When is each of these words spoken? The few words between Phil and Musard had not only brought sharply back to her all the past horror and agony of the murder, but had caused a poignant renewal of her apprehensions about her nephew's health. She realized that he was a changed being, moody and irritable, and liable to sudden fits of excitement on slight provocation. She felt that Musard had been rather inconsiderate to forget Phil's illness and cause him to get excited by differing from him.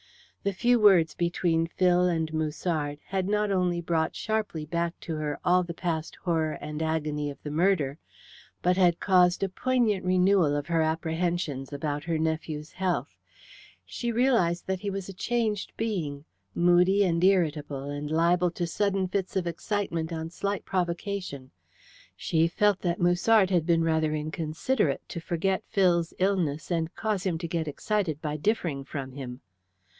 The 0.43 0.53
few 0.53 0.79
words 0.79 1.13
between 1.13 1.67
Phil 1.67 2.05
and 2.07 2.33
Musard 2.33 2.97
had 3.05 3.29
not 3.29 3.51
only 3.51 3.79
brought 3.79 4.15
sharply 4.15 4.65
back 4.65 4.99
to 5.01 5.13
her 5.17 5.39
all 5.45 5.61
the 5.61 5.75
past 5.75 6.15
horror 6.15 6.53
and 6.53 6.81
agony 6.81 7.29
of 7.29 7.37
the 7.43 7.51
murder, 7.51 7.99
but 8.63 8.75
had 8.77 8.99
caused 8.99 9.43
a 9.43 9.49
poignant 9.49 10.03
renewal 10.03 10.55
of 10.55 10.65
her 10.65 10.81
apprehensions 10.81 11.71
about 11.71 12.05
her 12.05 12.17
nephew's 12.17 12.71
health. 12.71 13.15
She 13.85 14.11
realized 14.11 14.65
that 14.65 14.79
he 14.79 14.89
was 14.89 15.07
a 15.07 15.13
changed 15.13 15.73
being, 15.77 16.25
moody 16.55 17.03
and 17.03 17.23
irritable, 17.23 17.91
and 17.91 18.09
liable 18.09 18.49
to 18.49 18.65
sudden 18.65 19.07
fits 19.07 19.35
of 19.35 19.45
excitement 19.45 20.11
on 20.11 20.31
slight 20.31 20.65
provocation. 20.65 21.51
She 22.15 22.47
felt 22.47 22.79
that 22.79 22.99
Musard 22.99 23.51
had 23.51 23.67
been 23.67 23.83
rather 23.83 24.15
inconsiderate 24.15 25.07
to 25.09 25.19
forget 25.21 25.61
Phil's 25.67 26.11
illness 26.17 26.71
and 26.71 26.95
cause 26.95 27.23
him 27.27 27.37
to 27.37 27.47
get 27.47 27.67
excited 27.67 28.19
by 28.23 28.37
differing 28.37 28.83
from 28.83 29.11
him. 29.11 29.41